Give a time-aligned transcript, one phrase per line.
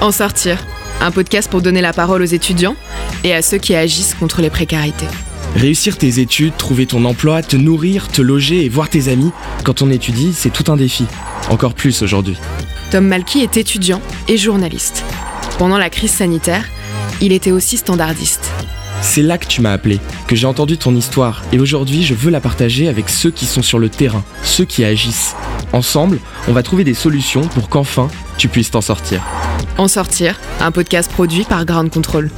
[0.00, 0.64] En sortir,
[1.00, 2.76] un podcast pour donner la parole aux étudiants
[3.24, 5.08] et à ceux qui agissent contre les précarités.
[5.56, 9.32] Réussir tes études, trouver ton emploi, te nourrir, te loger et voir tes amis,
[9.64, 11.04] quand on étudie, c'est tout un défi.
[11.50, 12.36] Encore plus aujourd'hui.
[12.92, 15.02] Tom Malky est étudiant et journaliste.
[15.58, 16.64] Pendant la crise sanitaire,
[17.20, 18.52] il était aussi standardiste.
[19.00, 22.30] C'est là que tu m'as appelé, que j'ai entendu ton histoire, et aujourd'hui je veux
[22.30, 25.34] la partager avec ceux qui sont sur le terrain, ceux qui agissent.
[25.72, 28.08] Ensemble, on va trouver des solutions pour qu'enfin
[28.38, 29.22] tu puisses t'en sortir.
[29.76, 32.30] En sortir, un podcast produit par Ground Control.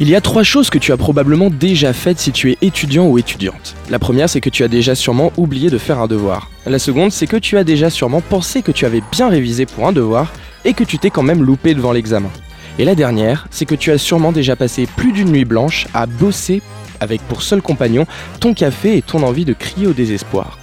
[0.00, 3.06] Il y a trois choses que tu as probablement déjà faites si tu es étudiant
[3.06, 3.76] ou étudiante.
[3.90, 6.50] La première, c'est que tu as déjà sûrement oublié de faire un devoir.
[6.66, 9.86] La seconde, c'est que tu as déjà sûrement pensé que tu avais bien révisé pour
[9.86, 10.32] un devoir
[10.64, 12.30] et que tu t'es quand même loupé devant l'examen.
[12.78, 16.06] Et la dernière, c'est que tu as sûrement déjà passé plus d'une nuit blanche à
[16.06, 16.60] bosser
[17.00, 18.06] avec pour seul compagnon
[18.40, 20.58] ton café et ton envie de crier au désespoir.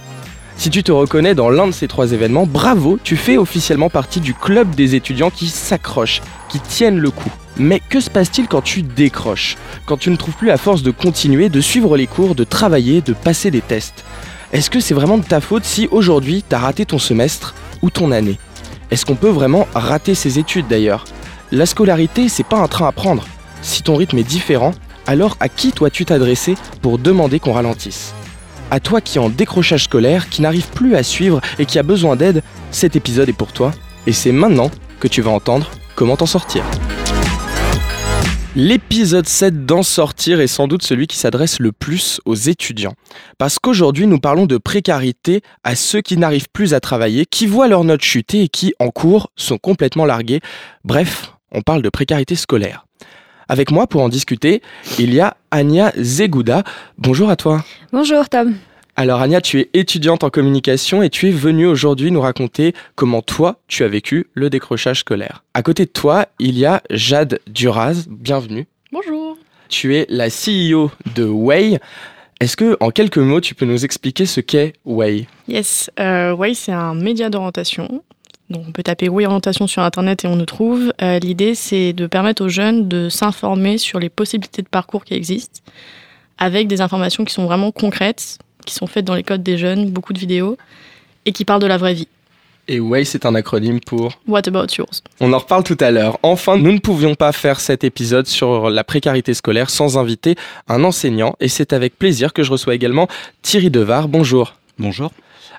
[0.56, 4.20] Si tu te reconnais dans l'un de ces trois événements, bravo, tu fais officiellement partie
[4.20, 7.30] du club des étudiants qui s'accrochent, qui tiennent le coup.
[7.56, 9.56] Mais que se passe-t-il quand tu décroches?
[9.86, 13.00] Quand tu ne trouves plus la force de continuer, de suivre les cours, de travailler,
[13.00, 14.04] de passer des tests?
[14.52, 18.12] Est-ce que c'est vraiment de ta faute si aujourd'hui t'as raté ton semestre ou ton
[18.12, 18.38] année?
[18.90, 21.04] Est-ce qu'on peut vraiment rater ses études d'ailleurs?
[21.50, 23.26] La scolarité, c'est pas un train à prendre.
[23.62, 24.72] Si ton rythme est différent,
[25.06, 28.14] alors à qui dois-tu t'adresser pour demander qu'on ralentisse?
[28.72, 31.82] À toi qui est en décrochage scolaire, qui n'arrive plus à suivre et qui a
[31.82, 33.70] besoin d'aide, cet épisode est pour toi.
[34.06, 36.64] Et c'est maintenant que tu vas entendre comment t'en sortir.
[38.56, 42.94] L'épisode 7 d'en sortir est sans doute celui qui s'adresse le plus aux étudiants.
[43.36, 47.68] Parce qu'aujourd'hui, nous parlons de précarité à ceux qui n'arrivent plus à travailler, qui voient
[47.68, 50.40] leurs notes chuter et qui, en cours, sont complètement largués.
[50.82, 52.86] Bref, on parle de précarité scolaire.
[53.52, 54.62] Avec moi pour en discuter,
[54.98, 56.64] il y a Anya Zegouda.
[56.96, 57.62] Bonjour à toi.
[57.92, 58.54] Bonjour Tom.
[58.96, 63.20] Alors Anya, tu es étudiante en communication et tu es venue aujourd'hui nous raconter comment
[63.20, 65.44] toi, tu as vécu le décrochage scolaire.
[65.52, 68.06] À côté de toi, il y a Jade Duraz.
[68.08, 68.66] Bienvenue.
[68.90, 69.36] Bonjour.
[69.68, 71.78] Tu es la CEO de Way.
[72.40, 75.26] Est-ce que, en quelques mots, tu peux nous expliquer ce qu'est Way?
[75.46, 78.02] Yes, euh, Way, c'est un média d'orientation.
[78.52, 80.92] Donc, on peut taper Way Orientation sur Internet et on nous trouve.
[81.00, 85.14] Euh, L'idée, c'est de permettre aux jeunes de s'informer sur les possibilités de parcours qui
[85.14, 85.60] existent,
[86.36, 89.90] avec des informations qui sont vraiment concrètes, qui sont faites dans les codes des jeunes,
[89.90, 90.58] beaucoup de vidéos,
[91.24, 92.08] et qui parlent de la vraie vie.
[92.68, 95.02] Et WAY, c'est un acronyme pour What about yours?
[95.20, 96.18] On en reparle tout à l'heure.
[96.22, 100.36] Enfin, nous ne pouvions pas faire cet épisode sur la précarité scolaire sans inviter
[100.68, 103.08] un enseignant, et c'est avec plaisir que je reçois également
[103.40, 104.08] Thierry Devar.
[104.08, 104.54] Bonjour.
[104.78, 105.10] Bonjour.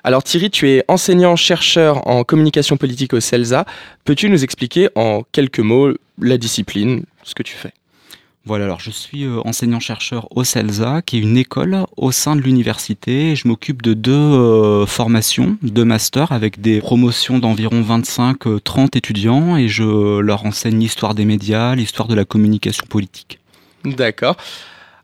[0.06, 3.64] Alors Thierry, tu es enseignant-chercheur en communication politique au CELSA.
[4.04, 7.72] Peux-tu nous expliquer en quelques mots la discipline, ce que tu fais?
[8.44, 12.42] Voilà, alors je suis euh, enseignant-chercheur au CELSA, qui est une école au sein de
[12.42, 13.34] l'université.
[13.34, 19.56] Je m'occupe de deux euh, formations, deux masters, avec des promotions d'environ 25-30 euh, étudiants,
[19.56, 23.38] et je leur enseigne l'histoire des médias, l'histoire de la communication politique.
[23.86, 24.36] D'accord.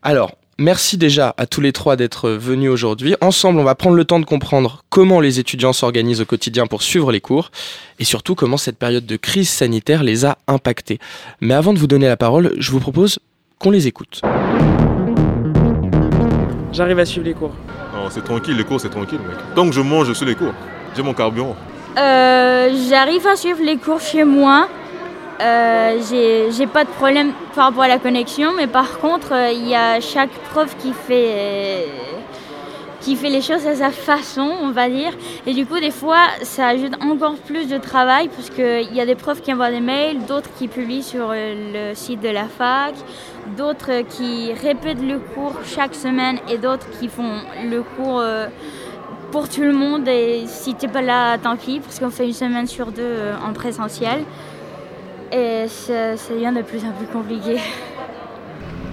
[0.03, 3.17] Alors, merci déjà à tous les trois d'être venus aujourd'hui.
[3.21, 6.83] Ensemble, on va prendre le temps de comprendre comment les étudiants s'organisent au quotidien pour
[6.83, 7.51] suivre les cours,
[7.99, 10.99] et surtout comment cette période de crise sanitaire les a impactés.
[11.41, 13.19] Mais avant de vous donner la parole, je vous propose
[13.59, 14.21] qu'on les écoute.
[16.73, 17.55] J'arrive à suivre les cours.
[18.11, 19.37] c'est tranquille, les cours c'est tranquille mec.
[19.57, 20.55] Tant que je mange, je suis les cours.
[20.95, 21.57] J'ai mon carburant.
[21.99, 24.69] Euh, J'arrive à suivre les cours chez moi.
[25.41, 29.69] Euh, j'ai pas de problème par rapport à la connexion, mais par contre, euh, il
[29.69, 31.87] y a chaque prof qui fait
[33.01, 35.13] qui fait les choses à sa façon, on va dire.
[35.47, 39.07] Et du coup, des fois, ça ajoute encore plus de travail parce qu'il y a
[39.07, 42.45] des profs qui envoient des mails, d'autres qui publient sur euh, le site de la
[42.45, 42.95] fac,
[43.57, 48.49] d'autres qui répètent le cours chaque semaine et d'autres qui font le cours euh,
[49.33, 50.07] pour tout le monde.
[50.07, 53.03] Et si tu n'es pas là, tant pis, parce qu'on fait une semaine sur deux
[53.03, 54.25] euh, en présentiel.
[55.33, 57.59] Et ça, ça devient de plus en plus compliqué.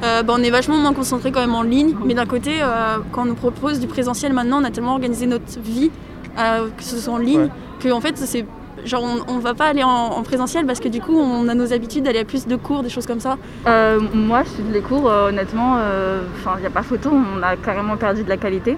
[0.04, 2.98] Euh, bah, on est vachement moins concentré quand même en ligne, mais d'un côté, euh,
[3.12, 5.90] quand on nous propose du présentiel maintenant, on a tellement organisé notre vie,
[6.38, 7.50] euh, que ce soit en ligne,
[7.80, 8.46] que en fait, c'est
[8.86, 11.74] genre on, ne va pas aller en, présentiel parce que du coup, on a nos
[11.74, 13.38] habitudes d'aller à plus de cours, des choses comme ça.
[13.66, 18.30] moi, je les cours, honnêtement, il n'y a pas photo, on a carrément perdu de
[18.30, 18.78] la qualité,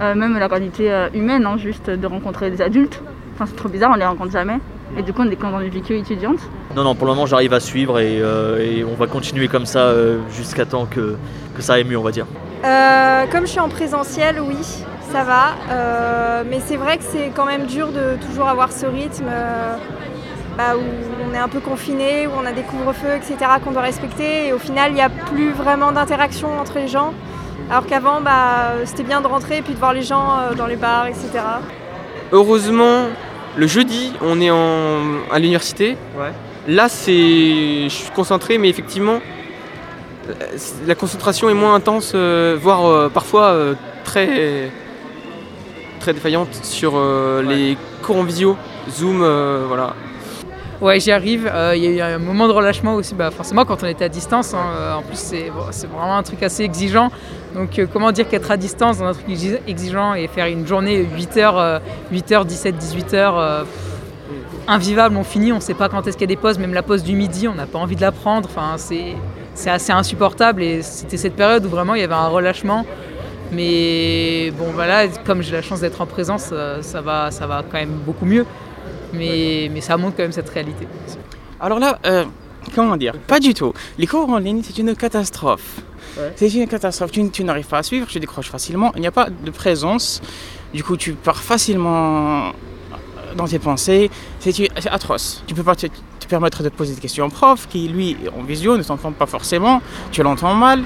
[0.00, 3.02] même la qualité humaine, hein, juste de rencontrer des adultes.
[3.34, 4.60] Enfin, c'est trop bizarre, on les rencontre jamais.
[4.96, 6.40] Et du coup, on est quand dans une vie étudiante.
[6.74, 9.80] Non, non, pour le moment, j'arrive à suivre et, euh, on va continuer comme ça
[9.80, 11.16] euh, jusqu'à temps que,
[11.54, 12.26] que, ça aille mieux, on va dire.
[12.64, 14.56] Euh, comme je suis en présentiel, oui,
[15.12, 16.44] ça va.
[16.48, 19.26] mais c'est vrai que c'est quand même dur de toujours avoir ce rythme
[20.56, 23.82] bah, où on est un peu confiné, où on a des couvre-feux, etc., qu'on doit
[23.82, 24.48] respecter.
[24.48, 27.14] Et au final, il n'y a plus vraiment d'interaction entre les gens.
[27.70, 30.76] Alors qu'avant, bah, c'était bien de rentrer et puis de voir les gens dans les
[30.76, 31.28] bars, etc.
[32.32, 33.06] Heureusement,
[33.56, 35.00] Le jeudi, on est en,
[35.30, 35.96] à l'université.
[36.68, 39.20] Là, c'est, je suis concentré, mais effectivement,
[40.28, 40.34] euh,
[40.86, 43.74] la concentration est moins intense, euh, voire euh, parfois euh,
[44.04, 44.70] très,
[45.98, 46.92] très défaillante sur
[47.42, 48.56] les cours en visio,
[48.90, 49.18] Zoom,
[49.66, 49.94] voilà.
[50.80, 51.50] Ouais, j'y arrive.
[51.52, 54.04] Euh, Il y a eu un moment de relâchement aussi, bah, forcément, quand on était
[54.04, 54.54] à distance.
[54.54, 57.10] hein, euh, en plus, c'est vraiment un truc assez exigeant.
[57.54, 60.66] Donc, euh, comment dire qu'être à distance dans un truc exi- exigeant et faire une
[60.66, 61.80] journée 8h,
[62.10, 63.64] 8h, 17, 18h, euh,
[64.68, 66.72] invivable, on finit, on ne sait pas quand est-ce qu'il y a des pauses, même
[66.74, 68.48] la pause du midi, on n'a pas envie de la prendre.
[68.50, 72.86] Enfin, c'est assez insupportable et c'était cette période où vraiment il y avait un relâchement.
[73.52, 77.62] Mais bon, voilà, comme j'ai la chance d'être en présence, euh, ça va, ça va
[77.68, 78.46] quand même beaucoup mieux.
[79.12, 80.86] Mais, mais ça montre quand même cette réalité.
[81.60, 82.24] Alors là, euh,
[82.74, 83.14] comment dire?
[83.26, 83.72] Pas du tout.
[83.98, 85.80] Les cours en ligne, c'est une catastrophe.
[86.36, 87.12] C'est une catastrophe.
[87.12, 88.92] Tu, tu n'arrives pas à suivre, tu décroches facilement.
[88.96, 90.20] Il n'y a pas de présence.
[90.74, 92.52] Du coup, tu pars facilement
[93.36, 94.10] dans tes pensées.
[94.38, 95.42] C'est atroce.
[95.46, 98.16] Tu peux pas te, te permettre de te poser des questions au prof qui, lui,
[98.38, 99.80] en visio, ne t'entend pas forcément.
[100.12, 100.82] Tu l'entends mal.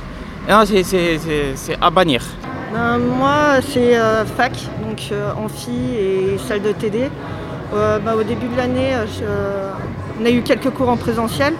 [0.46, 2.22] C'est à bannir.
[2.72, 7.08] Ben, moi, c'est euh, fac, donc euh, amphi et salle de TD.
[7.72, 9.72] Euh, ben, au début de l'année, euh, euh,
[10.20, 11.54] on a eu quelques cours en présentiel.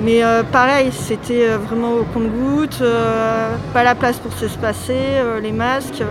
[0.00, 6.02] Mais pareil, c'était vraiment au compte-goutte, euh, pas la place pour s'espacer, euh, les masques.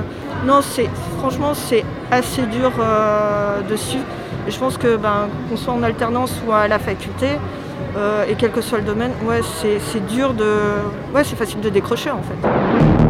[0.45, 0.87] Non, c'est
[1.17, 2.71] franchement, c'est assez dur
[3.69, 3.97] dessus.
[4.47, 7.27] Et je pense que ben, qu'on soit en alternance ou à la faculté,
[8.29, 10.45] et quel que soit le domaine, ouais, c'est c'est dur de.
[11.13, 13.00] Ouais, c'est facile de décrocher en fait.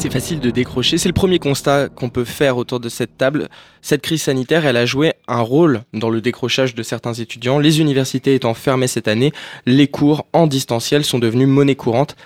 [0.00, 0.96] C'est facile de décrocher.
[0.96, 3.50] C'est le premier constat qu'on peut faire autour de cette table.
[3.82, 7.58] Cette crise sanitaire, elle a joué un rôle dans le décrochage de certains étudiants.
[7.58, 9.30] Les universités étant fermées cette année,
[9.66, 12.16] les cours en distanciel sont devenus monnaie courante.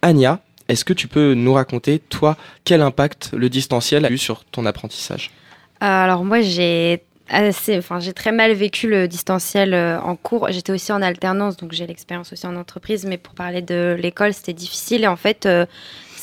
[0.00, 4.44] Anya, est-ce que tu peux nous raconter, toi, quel impact le distanciel a eu sur
[4.44, 5.32] ton apprentissage?
[5.80, 7.02] Alors moi j'ai
[7.32, 10.46] enfin j'ai très mal vécu le distanciel euh, en cours.
[10.52, 13.04] J'étais aussi en alternance, donc j'ai l'expérience aussi en entreprise.
[13.06, 15.66] Mais pour parler de l'école, c'était difficile et en fait euh,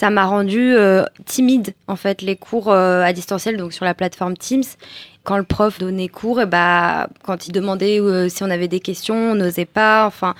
[0.01, 3.94] ça m'a rendu euh, timide en fait les cours euh, à distanciel, donc sur la
[3.94, 4.63] plateforme Teams.
[5.24, 8.80] Quand le prof donnait cours, et bah quand il demandait euh, si on avait des
[8.80, 10.07] questions, on n'osait pas.
[10.07, 10.33] Enfin.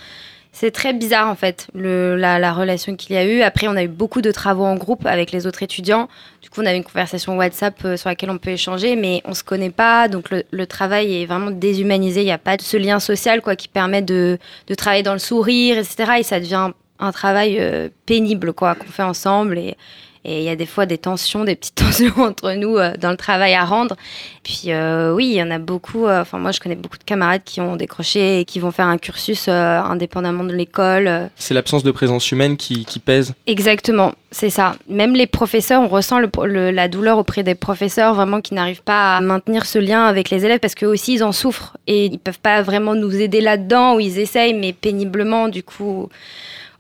[0.54, 3.42] C'est très bizarre en fait, la, la relation qu'il y a eu.
[3.42, 6.10] Après, on a eu beaucoup de travaux en groupe avec les autres étudiants.
[6.42, 9.46] Du coup, on avait une conversation WhatsApp sur laquelle on peut échanger, mais on se
[9.46, 10.10] connaît pas.
[10.10, 12.20] Donc, le, le travail est vraiment déshumanisé.
[12.20, 15.14] Il n'y a pas de ce lien social quoi, qui permet de, de travailler dans
[15.14, 16.16] le sourire, etc.
[16.20, 19.58] Et ça devient un travail euh, pénible quoi qu'on fait ensemble.
[19.58, 19.76] Et,
[20.24, 23.10] et il y a des fois des tensions, des petites tensions entre nous euh, dans
[23.10, 23.96] le travail à rendre.
[24.44, 26.08] Puis euh, oui, il y en a beaucoup.
[26.08, 29.00] Enfin, moi, je connais beaucoup de camarades qui ont décroché et qui vont faire un
[29.00, 31.30] cursus euh, indépendamment de l'école.
[31.38, 34.76] C'est l'absence de présence humaine qui, qui pèse Exactement, c'est ça.
[34.88, 38.84] Même les professeurs, on ressent le- le- la douleur auprès des professeurs vraiment qui n'arrivent
[38.84, 42.06] pas à maintenir ce lien avec les élèves parce qu'eux aussi ils en souffrent et
[42.06, 46.10] ils peuvent pas vraiment nous aider là-dedans ou ils essayent mais péniblement du coup.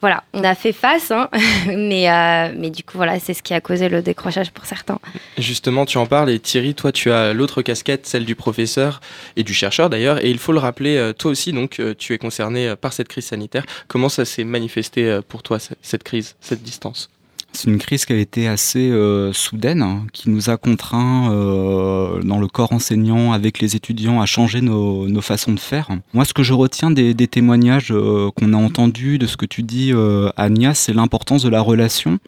[0.01, 1.29] Voilà, on a fait face, hein,
[1.67, 4.97] mais, euh, mais du coup, voilà, c'est ce qui a causé le décrochage pour certains.
[5.37, 8.99] Justement, tu en parles et Thierry, toi, tu as l'autre casquette, celle du professeur
[9.35, 10.23] et du chercheur d'ailleurs.
[10.25, 13.07] Et il faut le rappeler, euh, toi aussi, donc, euh, tu es concerné par cette
[13.09, 13.63] crise sanitaire.
[13.87, 17.09] Comment ça s'est manifesté pour toi, ce- cette crise, cette distance?
[17.53, 22.21] C'est une crise qui a été assez euh, soudaine, hein, qui nous a contraints euh,
[22.23, 25.89] dans le corps enseignant avec les étudiants à changer nos, façons de faire.
[26.13, 29.63] Moi, ce que je retiens des, témoignages euh, qu'on a entendus, de ce que tu
[29.63, 29.91] dis,
[30.37, 32.19] Agnès, c'est l'importance de la relation.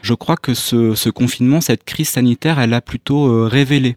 [0.00, 3.96] Je crois que ce, confinement, cette crise sanitaire, elle a plutôt révélé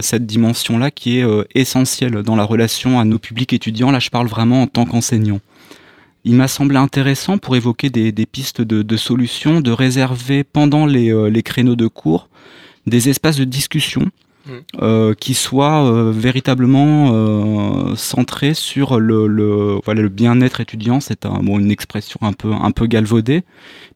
[0.00, 3.90] cette dimension-là qui est essentielle dans la relation à nos publics étudiants.
[3.90, 5.40] Là, je parle vraiment en tant qu'enseignant.
[6.28, 10.84] Il m'a semblé intéressant pour évoquer des, des pistes de, de solutions, de réserver pendant
[10.84, 12.28] les, euh, les créneaux de cours
[12.86, 14.10] des espaces de discussion
[14.48, 14.52] Mm.
[14.82, 21.00] euh, qui soient euh, véritablement centrés sur le, le, voilà, le bien-être étudiant.
[21.00, 23.42] C'est un, bon, une expression un peu, un peu galvaudée,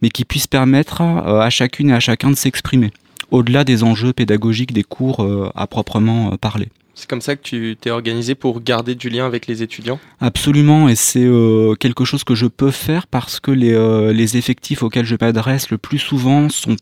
[0.02, 2.90] mais qui puisse permettre à chacune et à chacun de s'exprimer
[3.30, 6.68] au-delà des enjeux pédagogiques des cours à proprement parler.
[7.02, 10.88] C'est comme ça que tu t'es organisé pour garder du lien avec les étudiants Absolument,
[10.88, 14.85] et c'est euh, quelque chose que je peux faire parce que les, euh, les effectifs
[14.85, 16.76] auxquels je m'adresse le plus souvent sont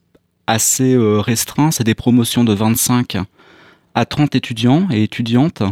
[0.47, 1.71] assez euh, restreints.
[1.71, 3.17] C'est des promotions de 25
[3.95, 5.63] à 30 étudiants et étudiantes.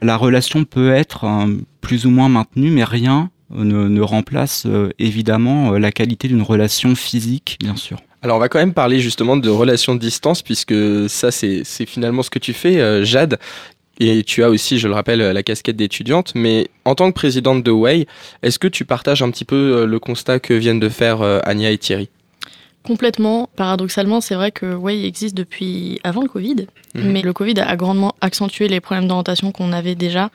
[0.00, 4.88] La relation peut être euh, plus ou moins maintenue, mais rien ne, ne remplace euh,
[4.98, 7.98] évidemment la qualité d'une relation physique, bien sûr.
[8.22, 10.74] Alors on va quand même parler justement de relations de distance puisque
[11.08, 13.38] ça c'est c'est finalement ce que tu fais, euh, Jade.
[14.00, 16.32] Et tu as aussi, je le rappelle, la casquette d'étudiante.
[16.34, 18.06] Mais en tant que présidente de Way,
[18.42, 21.38] est-ce que tu partages un petit peu euh, le constat que viennent de faire euh,
[21.44, 22.08] Anya et Thierry?
[22.82, 23.50] Complètement.
[23.56, 27.12] Paradoxalement, c'est vrai que Way existe depuis avant le Covid, mhm.
[27.12, 30.30] mais le Covid a grandement accentué les problèmes d'orientation qu'on avait déjà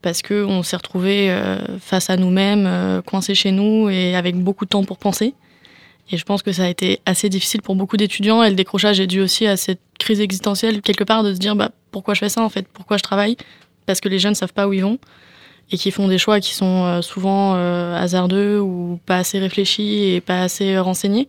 [0.00, 4.70] parce qu'on s'est retrouvé euh, face à nous-mêmes, coincés chez nous et avec beaucoup de
[4.70, 5.34] temps pour penser.
[6.10, 8.42] Et je pense que ça a été assez difficile pour beaucoup d'étudiants.
[8.42, 11.56] Et le décrochage est dû aussi à cette crise existentielle, quelque part, de se dire
[11.56, 13.36] bah, pourquoi je fais ça en fait, pourquoi je travaille?
[13.86, 14.98] Parce que les jeunes ne savent pas où ils vont
[15.70, 20.20] et qui font des choix qui sont euh, souvent hasardeux ou pas assez réfléchis et
[20.20, 21.28] pas assez renseignés.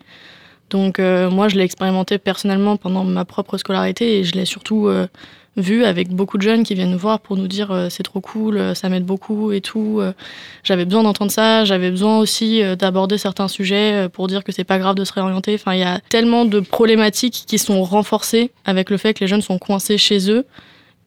[0.69, 4.89] Donc moi, je l'ai expérimenté personnellement pendant ma propre scolarité et je l'ai surtout
[5.57, 8.21] vu avec beaucoup de jeunes qui viennent nous voir pour nous dire euh, c'est trop
[8.21, 9.99] cool, euh, ça m'aide beaucoup et tout.
[10.01, 10.13] Euh.
[10.63, 14.79] j'avais besoin d'entendre ça, j'avais besoin aussi d'aborder certains sujets pour dire que c'est pas
[14.79, 15.55] grave de se réorienter.
[15.55, 19.27] Enfin, il y a tellement de problématiques qui sont renforcées avec le fait que les
[19.27, 20.45] jeunes sont coincés chez eux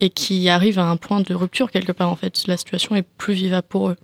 [0.01, 2.45] et qui arrivent à un point de rupture quelque part en fait.
[2.47, 3.97] La situation est plus vivable pour eux.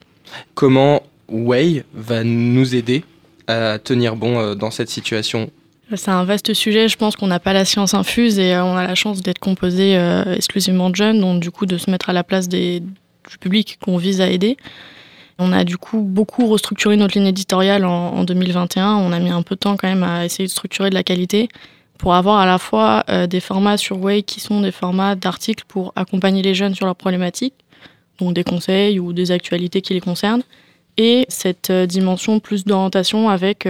[0.54, 3.04] Comment Way va nous aider
[3.46, 5.50] à tenir bon dans cette situation?
[5.94, 8.76] C'est un vaste sujet, je pense qu'on n'a pas la science infuse et euh, on
[8.76, 12.10] a la chance d'être composé euh, exclusivement de jeunes, donc du coup de se mettre
[12.10, 12.82] à la place du
[13.40, 14.56] public qu'on vise à aider.
[15.38, 18.96] On a du coup beaucoup restructuré notre ligne éditoriale en, 2021.
[18.96, 21.02] On a mis un peu de temps quand même à essayer de structurer de la
[21.02, 21.48] qualité
[21.98, 25.64] pour avoir à la fois euh, des formats sur Way qui sont des formats d'articles
[25.66, 27.54] pour accompagner les jeunes sur leurs problématiques,
[28.20, 30.42] donc des conseils ou des actualités qui les concernent,
[30.96, 33.66] et cette dimension plus d'orientation avec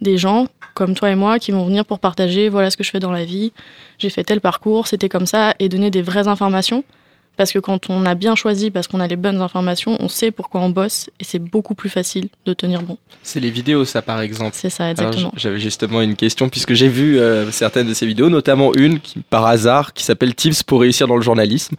[0.00, 2.90] des gens comme toi et moi qui vont venir pour partager voilà ce que je
[2.90, 3.52] fais dans la vie,
[3.98, 6.84] j'ai fait tel parcours, c'était comme ça, et donner des vraies informations
[7.36, 10.30] parce que quand on a bien choisi, parce qu'on a les bonnes informations, on sait
[10.30, 12.98] pourquoi on bosse et c'est beaucoup plus facile de tenir bon.
[13.22, 14.52] C'est les vidéos, ça par exemple.
[14.54, 15.32] C'est ça, exactement.
[15.36, 19.20] J'avais justement une question puisque j'ai vu euh, certaines de ces vidéos, notamment une qui,
[19.20, 21.76] par hasard qui s'appelle Tips pour réussir dans le journalisme.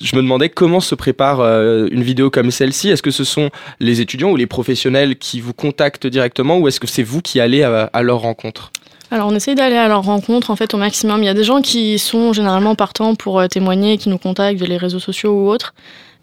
[0.00, 2.88] Je me demandais comment se prépare euh, une vidéo comme celle-ci.
[2.88, 6.80] Est-ce que ce sont les étudiants ou les professionnels qui vous contactent directement ou est-ce
[6.80, 8.72] que c'est vous qui allez à leur rencontre?
[9.14, 11.22] Alors on essaye d'aller à leur rencontre en fait au maximum.
[11.22, 14.58] Il y a des gens qui sont généralement partants pour euh, témoigner, qui nous contactent
[14.58, 15.72] via les réseaux sociaux ou autres.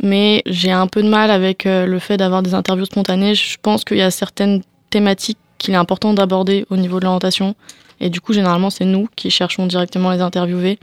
[0.04, 3.34] Mais j'ai un peu de mal avec euh, le fait d'avoir des interviews spontanées.
[3.34, 7.56] Je pense qu'il y a certaines thématiques qu'il est important d'aborder au niveau de l'orientation.
[8.02, 10.78] Et du coup, généralement, c'est nous qui cherchons directement à les interviewer.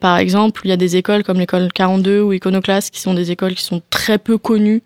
[0.00, 3.30] Par exemple, il y a des écoles comme l'école 42 ou Iconoclast qui sont des
[3.30, 4.82] écoles qui sont très peu connues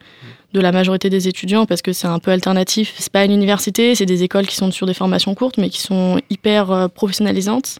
[0.52, 2.94] de la majorité des étudiants parce que c'est un peu alternatif.
[2.98, 5.80] C'est pas une université, c'est des écoles qui sont sur des formations courtes mais qui
[5.80, 7.78] sont hyper euh, professionnalisantes.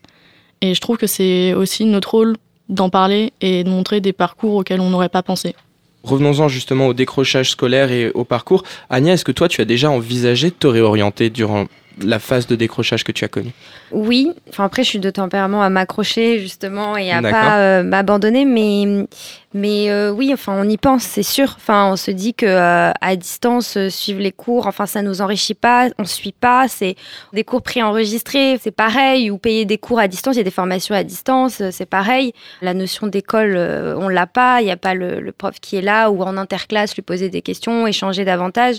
[0.60, 2.36] Et je trouve que c'est aussi notre rôle
[2.68, 5.54] d'en parler et de montrer des parcours auxquels on n'aurait pas pensé.
[6.04, 8.64] Revenons-en justement au décrochage scolaire et au parcours.
[8.90, 11.66] Agnès, est-ce que toi tu as déjà envisagé de te réorienter durant
[12.00, 13.52] la phase de décrochage que tu as connue?
[13.92, 18.44] Oui, enfin après je suis de tempérament à m'accrocher justement et à pas euh, m'abandonner,
[18.44, 19.06] mais
[19.54, 21.54] mais euh, oui, enfin on y pense, c'est sûr.
[21.56, 25.54] Enfin on se dit que euh, à distance suivre les cours, enfin ça nous enrichit
[25.54, 26.96] pas, on suit pas, c'est
[27.32, 30.50] des cours préenregistrés, c'est pareil ou payer des cours à distance, il y a des
[30.50, 32.32] formations à distance, c'est pareil.
[32.60, 33.56] La notion d'école,
[33.98, 36.36] on l'a pas, il n'y a pas le, le, prof qui est là ou en
[36.36, 38.76] interclasse lui poser des questions, échanger davantage.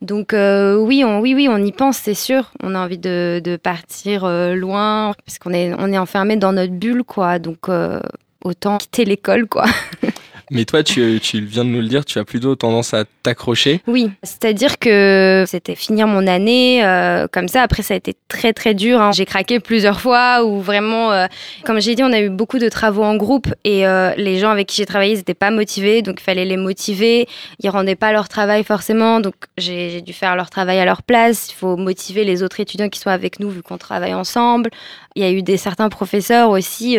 [0.00, 2.52] Donc oui, on, oui, oui, on y pense, c'est sûr.
[2.62, 6.72] On a envie de, de partir loin, parce qu'on est, on est enfermé dans notre
[6.72, 7.38] bulle, quoi.
[7.38, 8.00] Donc, euh,
[8.44, 9.66] autant quitter l'école, quoi.
[10.52, 13.82] Mais toi, tu, viens de nous le dire, tu as plutôt tendance à t'accrocher.
[13.86, 17.62] Oui, c'est-à-dire que c'était finir mon année euh, comme ça.
[17.62, 19.00] Après, ça a été très très dur.
[19.00, 19.12] Hein.
[19.12, 21.26] J'ai craqué plusieurs fois ou vraiment, euh,
[21.64, 24.50] comme j'ai dit, on a eu beaucoup de travaux en groupe et euh, les gens
[24.50, 27.28] avec qui j'ai travaillé, ils n'étaient pas motivés, donc il fallait les motiver.
[27.62, 31.48] Ils rendaient pas leur travail forcément, donc j'ai dû faire leur travail à leur place.
[31.52, 34.70] Il faut motiver les autres étudiants qui sont avec nous vu qu'on travaille ensemble.
[35.14, 36.96] Il y a eu des certains professeurs aussi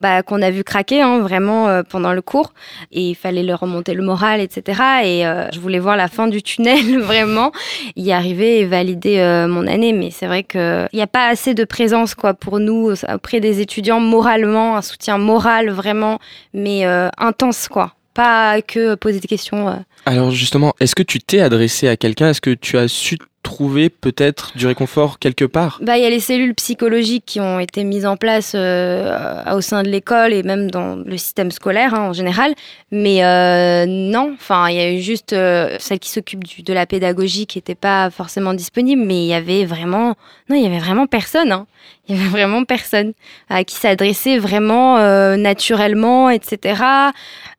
[0.00, 2.52] bah, qu'on a vu craquer hein, vraiment pendant le cours
[2.92, 4.80] et il fallait leur remonter le moral, etc.
[5.04, 7.52] Et euh, je voulais voir la fin du tunnel, vraiment,
[7.96, 9.92] y arriver et valider euh, mon année.
[9.92, 13.60] Mais c'est vrai qu'il n'y a pas assez de présence quoi, pour nous auprès des
[13.60, 16.18] étudiants moralement, un soutien moral vraiment,
[16.52, 17.94] mais euh, intense, quoi.
[18.14, 19.84] Pas que poser des questions.
[20.06, 22.30] Alors justement, est-ce que tu t'es adressé à quelqu'un?
[22.30, 23.18] Est-ce que tu as su
[23.54, 25.78] trouver peut-être du réconfort quelque part?
[25.80, 29.16] Bah, Il y a les cellules psychologiques qui ont été mises en place euh,
[29.54, 32.54] au sein de l'école et même dans le système scolaire hein, en général.
[32.90, 36.84] Mais euh, non, enfin, il y a eu juste euh, celle qui s'occupe de la
[36.84, 40.16] pédagogie qui n'était pas forcément disponible, mais il y avait vraiment,
[40.48, 41.52] non, il y avait vraiment personne.
[41.52, 41.68] Hein.
[42.08, 43.12] Il y avait vraiment personne
[43.48, 44.98] à qui s'adressait vraiment
[45.36, 46.82] naturellement, etc.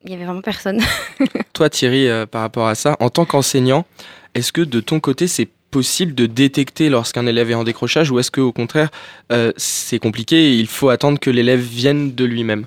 [0.03, 0.81] Il y avait vraiment personne.
[1.53, 3.85] Toi, Thierry, par rapport à ça, en tant qu'enseignant,
[4.35, 5.47] est-ce que de ton côté, c'est
[5.79, 8.89] possible de détecter lorsqu'un élève est en décrochage ou est-ce qu'au contraire
[9.33, 12.65] euh, c'est compliqué et il faut attendre que l'élève vienne de lui-même?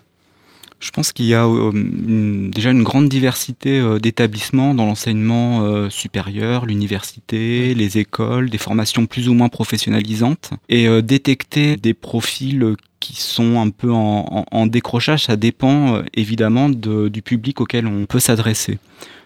[0.81, 5.65] Je pense qu'il y a euh, une- déjà une grande diversité euh, d'établissements dans l'enseignement
[5.65, 10.50] euh, supérieur, l'université, les écoles, des formations plus ou moins professionnalisantes.
[10.69, 12.62] Et détecter des profils
[13.00, 17.87] qui sont un peu en, en- en décrochage, ça dépend évidemment de- du public auquel
[17.87, 18.79] on peut s'adresser.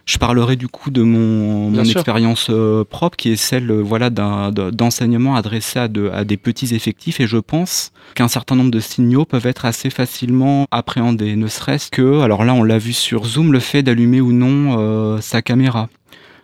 [0.04, 5.36] Je parlerai du coup de mon, expérience euh, propre, qui est celle euh, voilà d'enseignement
[5.36, 9.24] adressé à, de- à des petits effectifs, et je pense qu'un certain nombre de signaux
[9.24, 13.52] peuvent être assez facilement appréhendés, ne serait-ce que, alors là on l'a vu sur Zoom,
[13.52, 15.88] le fait d'allumer ou non euh, sa caméra,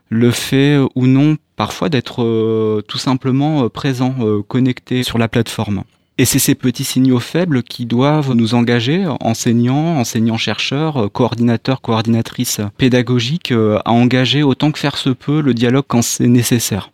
[0.08, 4.14] le fait ou non parfois d'être tout simplement présent,
[4.46, 5.82] connecté sur la plateforme.
[6.20, 13.52] Et c'est ces petits signaux faibles qui doivent nous engager, enseignants, enseignants-chercheurs, coordinateurs, coordinatrices pédagogiques,
[13.52, 16.90] à engager autant que faire se peut le dialogue quand c'est nécessaire.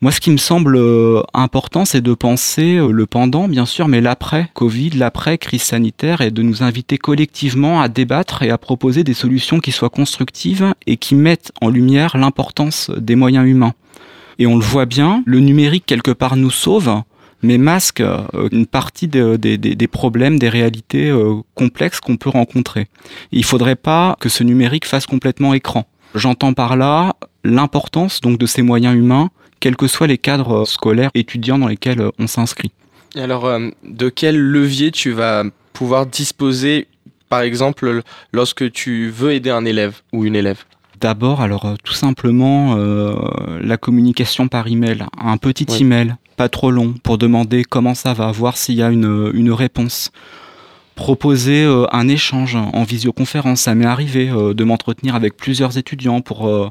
[0.00, 3.88] Moi, ce qui me semble euh, important, c'est de penser euh, le pendant, bien sûr,
[3.88, 8.58] mais l'après Covid, l'après crise sanitaire, et de nous inviter collectivement à débattre et à
[8.58, 13.74] proposer des solutions qui soient constructives et qui mettent en lumière l'importance des moyens humains.
[14.38, 17.02] Et on le voit bien, le numérique quelque part nous sauve,
[17.42, 18.18] mais masque euh,
[18.52, 22.86] une partie de- des- problèmes, des réalités euh, complexes qu'on peut rencontrer.
[23.32, 25.86] Il faudrait pas que ce numérique fasse complètement écran.
[26.14, 27.14] J'entends par là
[27.44, 29.30] l'importance donc de ces moyens humains,
[29.60, 32.72] quels que soient les cadres euh, scolaires étudiants dans lesquels on s'inscrit.
[33.14, 33.50] Et alors,
[33.84, 36.86] de quel levier tu vas pouvoir disposer,
[37.28, 38.02] par exemple,
[38.32, 40.64] lorsque tu veux aider un élève ou une élève?
[41.00, 43.14] D'abord, alors euh, tout simplement euh,
[43.60, 48.32] la communication par email, un petit email, pas trop long, pour demander comment ça va,
[48.32, 50.10] voir s'il y a une, une réponse.
[50.96, 56.20] Proposer euh, un échange en visioconférence, ça m'est arrivé euh, de m'entretenir avec plusieurs étudiants
[56.20, 56.68] pour euh,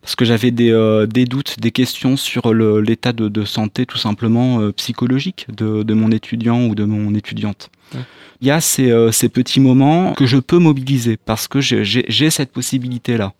[0.00, 3.98] parce que j'avais des, euh, des doutes, des questions sur l'état de, de santé tout
[3.98, 7.70] simplement euh, psychologique de, de mon étudiant ou de mon étudiante.
[7.94, 8.00] Ouais.
[8.40, 12.30] Il y a ces, euh, ces petits moments que je peux mobiliser parce que j'ai-
[12.30, 13.32] cette possibilité-là.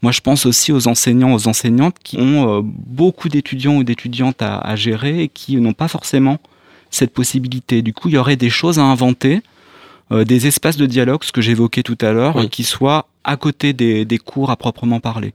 [0.00, 4.42] Moi, je pense aussi aux enseignants, aux enseignantes qui ont euh, beaucoup d'étudiants ou d'étudiantes
[4.42, 6.38] à, à gérer et qui n'ont pas forcément
[6.90, 7.82] cette possibilité.
[7.82, 9.42] Du coup, il y aurait des choses à inventer,
[10.12, 12.48] euh, des espaces de dialogue, ce que j'évoquais tout à l'heure, Oui.
[12.48, 15.32] qui soient à côté des, des cours à proprement parler.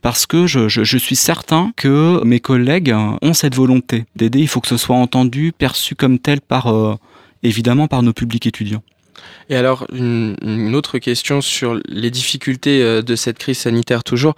[0.00, 4.38] Parce que je, je- je suis certain que mes collègues ont cette volonté d'aider.
[4.38, 6.94] Il faut que ce soit entendu, perçu comme tel par, euh,
[7.42, 8.82] évidemment, par nos publics étudiants.
[9.48, 14.34] Et alors, une, une autre question sur les difficultés euh, de cette crise sanitaire toujours.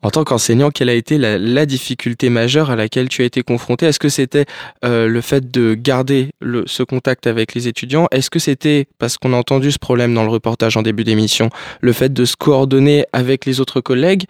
[0.00, 3.42] En tant qu'enseignant, quelle a été la, la difficulté majeure à laquelle tu as été
[3.42, 3.86] confronté?
[3.86, 4.46] Est-ce que c'était
[4.84, 8.06] euh, le fait de garder le, ce contact avec les étudiants?
[8.12, 11.50] Est-ce que c'était, parce qu'on a entendu ce problème dans le reportage en début d'émission,
[11.80, 14.24] le fait de se coordonner avec les autres collègues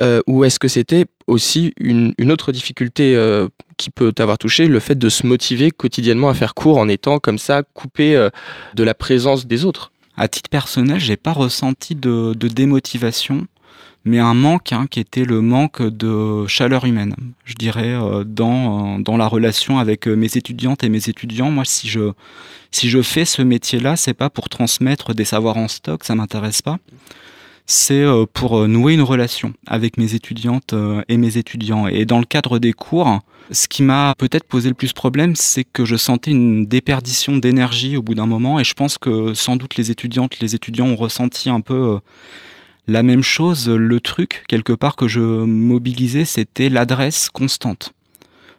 [0.00, 4.66] euh, Ou est-ce que c'était aussi une, une autre difficulté euh, qui peut t'avoir touché,
[4.66, 8.28] le fait de se motiver quotidiennement à faire cours en étant comme ça coupé euh,
[8.74, 9.92] de la présence des autres?
[10.16, 13.46] À titre personnel, j'ai pas ressenti de, de démotivation,
[14.04, 17.14] mais un manque hein, qui était le manque de chaleur humaine.
[17.44, 21.50] Je dirais euh, dans euh, dans la relation avec euh, mes étudiantes et mes étudiants.
[21.50, 22.12] Moi, si je
[22.70, 26.62] si je fais ce métier-là, c'est pas pour transmettre des savoirs en stock, ça m'intéresse
[26.62, 26.78] pas.
[27.66, 30.74] C'est pour nouer une relation avec mes étudiantes
[31.08, 31.86] et mes étudiants.
[31.86, 33.20] Et dans le cadre des cours,
[33.52, 37.96] ce qui m'a peut-être posé le plus problème, c'est que je sentais une déperdition d'énergie
[37.96, 40.96] au bout d'un moment, et je pense que sans doute les étudiantes, les étudiants ont
[40.96, 42.00] ressenti un peu
[42.86, 43.68] la même chose.
[43.68, 47.92] Le truc, quelque part, que je mobilisais, c'était l'adresse constante.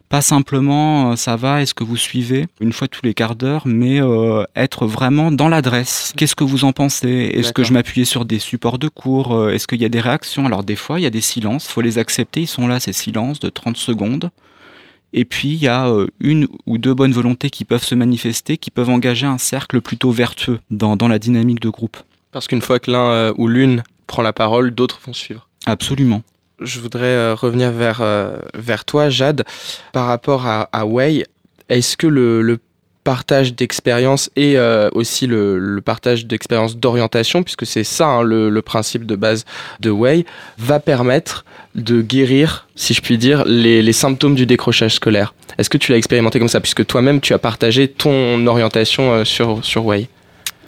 [0.08, 3.62] Pas simplement euh, ça va, est-ce que vous suivez une fois tous les quarts d'heure,
[3.66, 6.12] mais euh, être vraiment dans l'adresse.
[6.16, 7.32] Qu'est-ce que vous en pensez?
[7.34, 9.34] Est-ce que je m'appuyais sur des supports de cours?
[9.34, 10.46] Euh, Est-ce qu'il y a des réactions?
[10.46, 12.92] Alors des fois, il y a des silences, faut les accepter, ils sont là, ces
[12.92, 14.30] silences de 30 secondes.
[15.14, 18.72] Et puis, il y a une ou deux bonnes volontés qui peuvent se manifester, qui
[18.72, 21.96] peuvent engager un cercle plutôt vertueux dans, dans la dynamique de groupe.
[22.32, 25.48] Parce qu'une fois que l'un ou l'une prend la parole, d'autres vont suivre.
[25.66, 26.22] Absolument.
[26.60, 29.44] Je voudrais euh, revenir vers, euh, vers toi, Jade,
[29.92, 31.24] par rapport à, à Way.
[31.68, 32.58] Est-ce que le, le
[33.02, 38.48] partage d'expérience et euh, aussi le, le partage d'expérience d'orientation, puisque c'est ça hein, le,
[38.48, 39.44] le principe de base
[39.80, 40.24] de Way,
[40.58, 45.34] va permettre de guérir, si je puis dire, les, les symptômes du décrochage scolaire?
[45.58, 49.24] Est-ce que tu l'as expérimenté comme ça, puisque toi-même tu as partagé ton orientation euh,
[49.24, 50.08] sur, sur Way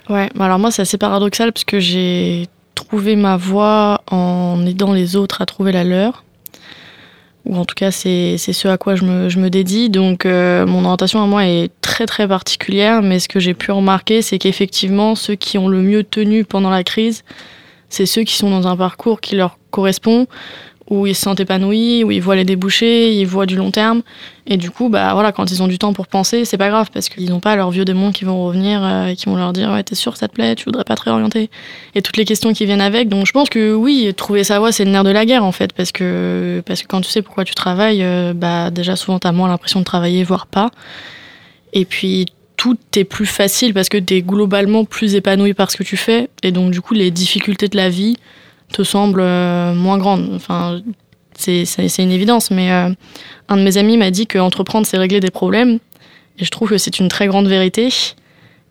[0.09, 5.15] Ouais, alors moi c'est assez paradoxal parce que j'ai trouvé ma voie en aidant les
[5.15, 6.23] autres à trouver la leur.
[7.45, 9.89] Ou en tout cas c'est c'est ce à quoi je me, je me dédie.
[9.89, 13.71] Donc euh, mon orientation à moi est très très particulière, mais ce que j'ai pu
[13.71, 17.23] remarquer c'est qu'effectivement ceux qui ont le mieux tenu pendant la crise,
[17.89, 20.27] c'est ceux qui sont dans un parcours qui leur correspond,
[20.89, 24.01] où ils se sentent épanouis, où ils voient les débouchés, ils voient du long terme.
[24.45, 26.89] Et du coup, bah voilà, quand ils ont du temps pour penser, c'est pas grave
[26.93, 29.51] parce qu'ils n'ont pas leurs vieux démons qui vont revenir euh, et qui vont leur
[29.51, 31.49] dire ouais t'es sûr ça te plaît, tu voudrais pas te réorienter
[31.95, 33.09] et toutes les questions qui viennent avec.
[33.09, 35.51] Donc je pense que oui, trouver sa voie c'est le nerf de la guerre en
[35.51, 39.19] fait parce que parce que quand tu sais pourquoi tu travailles, euh, bah déjà souvent
[39.19, 40.71] t'as moins l'impression de travailler voire pas.
[41.73, 45.83] Et puis tout est plus facile parce que t'es globalement plus épanoui par ce que
[45.83, 48.15] tu fais et donc du coup les difficultés de la vie
[48.71, 50.29] te semble euh, moins grande.
[50.33, 50.81] Enfin,
[51.35, 52.89] c'est une évidence, mais euh,
[53.47, 55.79] un de mes amis m'a dit qu'entreprendre, c'est régler des problèmes.
[56.39, 57.89] Et je trouve que c'est une très grande vérité.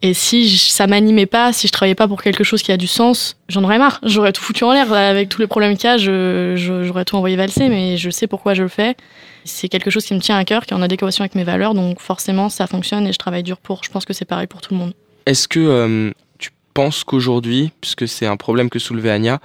[0.02, 2.86] Et si ça m'animait pas, si je travaillais pas pour quelque chose qui a du
[2.86, 3.98] sens, j'en aurais marre.
[4.02, 4.92] J'aurais tout foutu en l'air.
[4.92, 8.54] Avec tous les problèmes qu'il y a, j'aurais tout envoyé valser, mais je sais pourquoi
[8.54, 8.94] je le fais.
[9.44, 11.74] C'est quelque chose qui me tient à cœur, qui est en adéquation avec mes valeurs,
[11.74, 13.84] donc forcément ça fonctionne et je travaille dur pour.
[13.84, 14.92] Je pense que c'est pareil pour tout le monde.
[15.24, 19.40] Est-ce que euh, tu penses qu'aujourd'hui, puisque c'est un problème que soulevait Anya,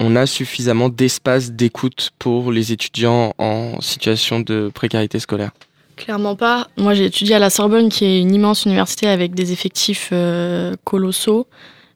[0.00, 5.52] on a suffisamment d'espace d'écoute pour les étudiants en situation de précarité scolaire
[5.96, 6.66] Clairement pas.
[6.76, 10.74] Moi, j'ai étudié à la Sorbonne, qui est une immense université avec des effectifs euh,
[10.82, 11.46] colossaux.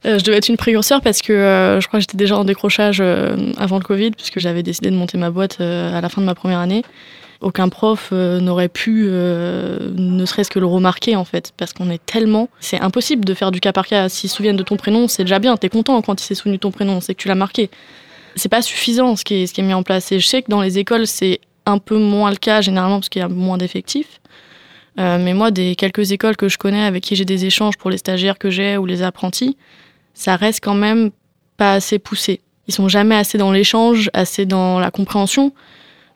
[0.07, 2.45] Euh, je devais être une précurseur parce que euh, je crois que j'étais déjà en
[2.45, 6.27] décrochage avant le Covid, puisque j'avais décidé de monter ma boîte à la fin de
[6.27, 6.85] ma première année
[7.41, 11.53] aucun prof euh, n'aurait pu euh, ne serait-ce que le remarquer en fait.
[11.57, 14.09] Parce qu'on est tellement c'est impossible de faire du cas par cas.
[14.09, 15.57] S'ils se souviennent de ton prénom c'est déjà bien.
[15.57, 17.01] T'es content quand il s'est souvenu de ton prénom.
[17.01, 17.71] C'est que tu l'as marqué.
[18.37, 20.11] C'est pas suffisant ce qui, est, ce qui est mis en place.
[20.13, 23.09] Et je sais que dans les écoles c'est un peu moins le cas généralement parce
[23.09, 24.21] qu'il y a moins d'effectifs.
[24.99, 27.91] Euh, mais moi des quelques écoles que je connais avec qui j'ai des échanges pour
[27.91, 29.57] les stagiaires que j'ai ou les apprentis
[30.13, 31.13] ça reste quand même
[31.57, 32.41] pas assez poussé.
[32.67, 35.53] Ils sont jamais assez dans l'échange assez dans la compréhension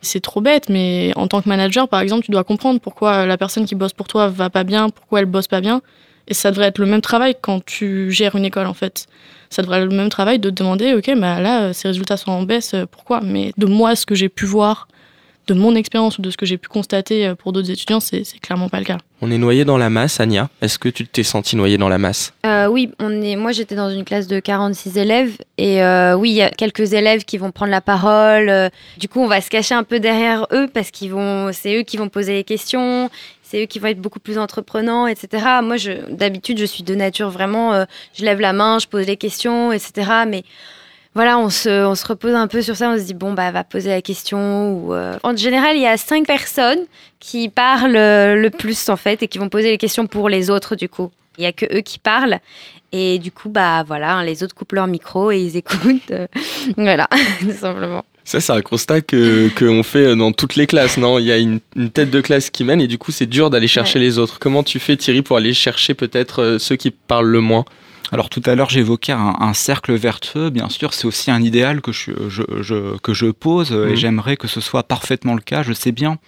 [0.03, 3.39] c'est trop bête, mais en tant que manager, par exemple, tu dois comprendre pourquoi la
[3.39, 5.81] personne qui bosse pour toi va pas bien, pourquoi elle bosse pas bien.
[6.29, 9.07] Et ça devrait être le même travail quand tu gères une école, en fait.
[9.51, 12.33] Ça devrait être le même travail de te demander, ok, bah là, ces résultats sont
[12.33, 13.21] en baisse, pourquoi?
[13.23, 14.89] Mais de moi, ce que j'ai pu voir
[15.47, 18.23] de mon expérience ou de ce que j'ai pu constater euh, pour d'autres étudiants, c'est
[18.41, 18.99] clairement pas le cas.
[19.21, 20.49] On est noyé dans la masse, Ania.
[20.61, 22.33] Est-ce que tu t'es senti noyé dans la masse?
[22.47, 23.37] Euh, Oui, on est.
[23.37, 26.93] Moi, j'étais dans une classe de 46 élèves et euh, oui, il y a quelques
[26.93, 28.71] élèves qui vont prendre la parole.
[28.99, 31.83] Du coup, on va se cacher un peu derrière eux parce qu'ils vont, c'est eux
[31.83, 33.11] qui vont poser les questions.
[33.43, 35.45] C'est eux qui vont être beaucoup plus entreprenants, etc.
[35.63, 35.77] Moi,
[36.11, 40.11] d'habitude, je suis de nature vraiment, je lève la main, je pose les questions, etc.
[40.27, 40.43] Mais
[41.15, 43.51] voilà, on se, on se repose un peu sur ça, on se dit, bon, bah,
[43.51, 44.73] va poser la question.
[44.73, 46.81] Ou, euh, En général, il y a cinq personnes
[47.21, 50.49] qui parlent euh, le plus, en fait, et qui vont poser les questions pour les
[50.49, 51.11] autres, du coup.
[51.37, 52.39] Il n'y a que eux qui parlent.
[52.93, 56.11] Et du coup, bah voilà, hein, les autres coupent leur micro et ils écoutent.
[56.11, 56.27] Euh,
[56.77, 57.09] voilà,
[57.41, 58.05] tout simplement.
[58.25, 61.19] Ça, c'est un constat que qu'on fait dans toutes les classes, non?
[61.19, 61.61] Il y a une,
[61.93, 64.39] tête de classe qui mène et du coup, c'est dur d'aller chercher les autres.
[64.39, 67.65] Comment tu fais, Thierry, pour aller chercher peut-être ceux qui parlent le moins?
[68.11, 71.93] Alors tout à l'heure j'évoquais un, cercle vertueux, bien sûr c'est aussi un idéal que
[71.93, 73.97] je, que je pose et mmh.
[73.97, 76.19] j'aimerais que ce soit parfaitement le cas, je sais bien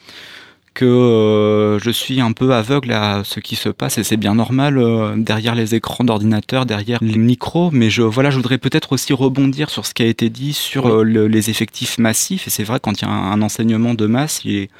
[0.74, 4.34] que euh, je suis un peu aveugle à ce qui se passe et c'est bien
[4.34, 7.70] normal euh, derrière les écrans d'ordinateur, derrière les micros.
[7.72, 10.88] Mais je voilà, je voudrais peut-être aussi rebondir sur ce qui a été dit sur
[10.88, 12.48] euh, les effectifs massifs.
[12.48, 14.70] Et c'est vrai quand il y a un, un, enseignement de masse, il est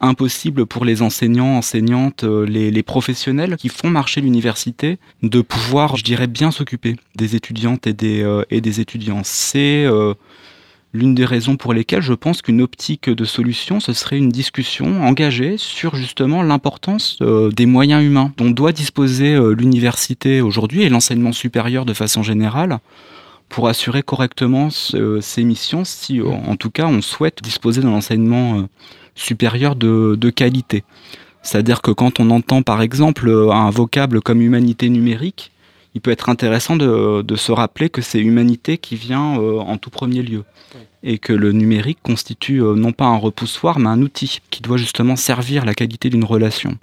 [0.00, 6.04] impossible pour les enseignants, enseignantes, euh, les, professionnels qui font marcher l'université de pouvoir, je
[6.04, 9.22] dirais, bien s'occuper des étudiantes et des, euh, étudiants.
[9.24, 10.14] C'est euh,
[10.92, 15.02] l'une des raisons pour lesquelles je pense qu'une optique de solution, ce serait une discussion
[15.02, 21.84] engagée sur justement l'importance des moyens humains dont doit disposer l'université aujourd'hui et l'enseignement supérieur
[21.84, 22.78] de façon générale
[23.48, 28.66] pour assurer correctement ces missions si en tout cas on souhaite disposer d'un enseignement
[29.14, 30.84] supérieure de, qualité.
[31.42, 35.52] C'est-à-dire que quand on entend par exemple un vocable comme humanité numérique,
[35.96, 39.88] il peut être intéressant de, se rappeler que c'est humanité qui vient euh, en tout
[39.88, 40.44] premier lieu.
[41.02, 44.76] Et que le numérique constitue euh, non pas un repoussoir, mais un outil qui doit
[44.76, 46.76] justement servir la qualité d'une relation.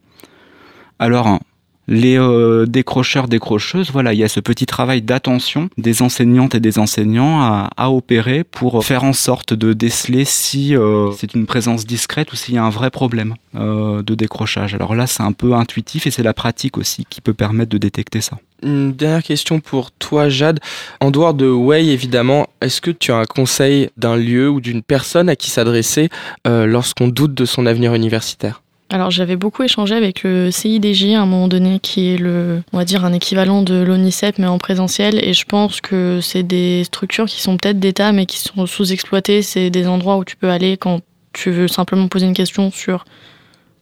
[0.98, 1.40] Alors,
[1.88, 6.60] les euh, décrocheurs, décrocheuses, voilà, il y a ce petit travail d'attention des enseignantes et
[6.60, 11.86] des enseignants à, opérer pour faire en sorte de déceler si euh, c'est une présence
[11.86, 14.74] discrète ou s'il y a un vrai problème euh, de décrochage.
[14.74, 17.78] Alors là, c'est un peu intuitif et c'est la pratique aussi qui peut permettre de
[17.78, 18.38] détecter ça.
[18.64, 20.62] Une dernière question pour toi, Jade.
[21.02, 24.82] En dehors de Way, évidemment, est-ce que tu as un conseil d'un lieu ou d'une
[24.82, 26.10] personne à qui s'adresser
[26.46, 28.63] lorsqu'on doute de son avenir universitaire?
[28.94, 32.78] Alors j'avais beaucoup échangé avec le CIDJ à un moment donné, qui est le, on
[32.78, 36.84] va dire un équivalent de l'ONICEP mais en présentiel, et je pense que c'est des
[36.84, 39.42] structures qui sont peut-être d'État mais qui sont sous-exploitées.
[39.42, 41.02] C'est des endroits où tu peux aller quand
[41.34, 43.04] tu veux simplement poser une question sur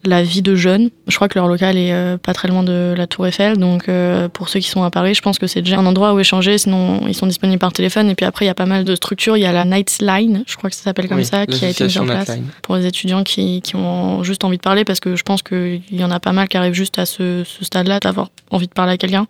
[0.04, 0.90] la vie de jeunes.
[1.08, 3.88] Je crois que leur local est euh, pas très loin de la Tour Eiffel, donc
[3.88, 6.20] euh, pour ceux qui sont à Paris, je pense que c'est déjà un endroit où
[6.20, 6.58] échanger.
[6.58, 8.10] Sinon, ils sont disponibles par téléphone.
[8.10, 9.38] Et puis après, il y a pas mal de structures.
[9.38, 11.70] Il y a la Nightline, je crois que ça s'appelle comme Oui, ça, qui a
[11.70, 12.48] été mise en place Nightline.
[12.62, 15.82] pour les étudiants qui, qui ont juste envie de parler, parce que je pense qu'il
[15.92, 18.74] y en a pas mal qui arrivent juste à ce, ce stade-là, d'avoir envie de
[18.74, 19.28] parler à quelqu'un.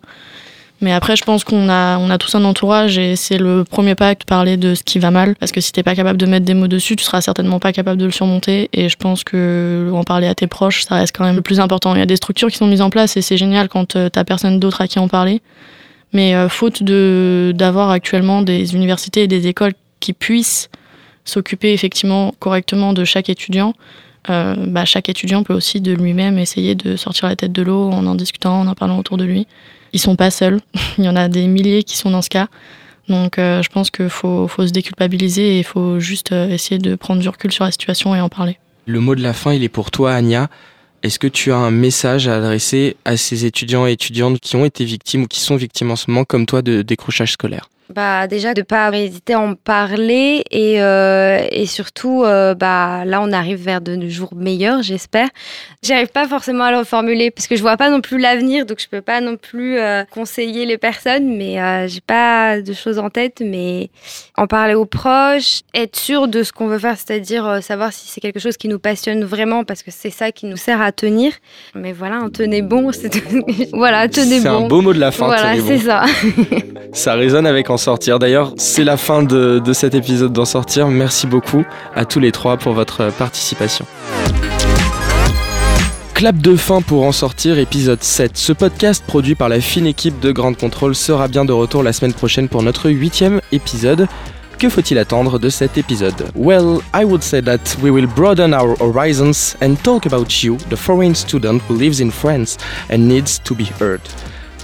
[0.82, 3.94] Mais après, je pense qu'on a, on a tous un entourage et c'est le premier
[3.94, 5.36] pas de parler de ce qui va mal.
[5.36, 7.72] Parce que si t'es pas capable de mettre des mots dessus, tu seras certainement pas
[7.72, 8.68] capable de le surmonter.
[8.72, 11.60] Et je pense que en parler à tes proches, ça reste quand même le plus
[11.60, 11.94] important.
[11.94, 14.08] Il y a des structures qui sont mises en place et c'est génial quand euh,
[14.08, 15.40] t'as personne d'autre à qui en parler.
[16.12, 20.68] Mais euh, faute de, d'avoir actuellement des universités et des écoles qui puissent
[21.24, 23.74] s'occuper effectivement correctement de chaque étudiant,
[24.30, 27.88] euh, bah, chaque étudiant peut aussi de lui-même essayer de sortir la tête de l'eau
[27.90, 29.46] en en discutant, en en parlant autour de lui.
[29.92, 30.60] Ils sont pas seuls.
[30.98, 32.48] Il y en a des milliers qui sont dans ce cas.
[33.08, 36.78] Donc euh, je pense qu'il faut, faut se déculpabiliser et il faut juste euh, essayer
[36.78, 38.58] de prendre du recul sur la situation et en parler.
[38.86, 40.48] Le mot de la fin, il est pour toi, Anya.
[41.02, 44.64] Est-ce que tu as un message à adresser à ces étudiants et étudiantes qui ont
[44.64, 47.68] été victimes ou qui sont victimes en ce moment, comme toi, de décrochage scolaire?
[47.94, 53.20] Bah déjà de pas hésiter à en parler et, euh, et surtout euh, bah là
[53.22, 55.28] on arrive vers de jours meilleurs j'espère.
[55.82, 58.80] J'arrive pas forcément à le formuler parce que je vois pas non plus l'avenir donc
[58.80, 63.10] je peux pas non plus euh, conseiller les personnes mais j'ai pas de choses en
[63.10, 63.90] tête mais
[64.36, 68.20] en parler aux proches, être sûr de ce qu'on veut faire c'est-à-dire savoir si c'est
[68.20, 71.32] quelque chose qui nous passionne vraiment parce que c'est ça qui nous sert à tenir.
[71.74, 73.12] Mais voilà, hein, tenez bon, c'est
[73.72, 74.64] voilà, tenez C'est bon.
[74.64, 75.64] un beau mot de la fin, Voilà, bon.
[75.66, 76.04] c'est ça.
[76.92, 78.20] Ça résonne avec En Sortir.
[78.20, 80.86] D'ailleurs, c'est la fin de, de cet épisode d'En Sortir.
[80.86, 81.64] Merci beaucoup
[81.96, 83.84] à tous les trois pour votre participation.
[86.14, 88.36] Clap de fin pour En Sortir, épisode 7.
[88.36, 91.92] Ce podcast produit par la fine équipe de Grande Contrôle sera bien de retour la
[91.92, 94.06] semaine prochaine pour notre huitième épisode.
[94.60, 96.28] Que faut-il attendre de cet épisode?
[96.36, 100.76] Well, I would say that we will broaden our horizons and talk about you, the
[100.76, 104.00] foreign student who lives in France and needs to be heard.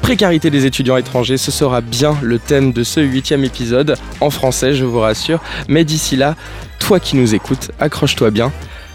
[0.03, 4.73] Précarité des étudiants étrangers, ce sera bien le thème de ce huitième épisode, en français
[4.73, 6.37] je vous rassure, mais d'ici là,
[6.79, 8.53] toi qui nous écoutes, accroche-toi bien,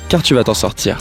[0.09, 0.97] car tu vas t'en sortir.